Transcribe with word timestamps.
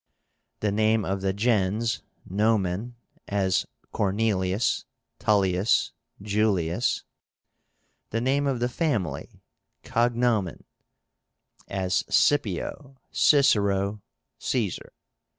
The 0.61 0.71
name 0.71 1.05
of 1.05 1.21
the 1.21 1.31
gens 1.31 2.01
(nomen), 2.27 2.95
as 3.27 3.67
Cornelius, 3.91 4.85
Tullius, 5.19 5.91
Julius. 6.23 7.03
The 8.09 8.19
name 8.19 8.47
of 8.47 8.59
the 8.59 8.67
family 8.67 9.43
(cognómen), 9.83 10.63
as 11.67 12.03
Scipio, 12.09 12.97
Cicero, 13.11 14.01
Caesar. 14.39 14.91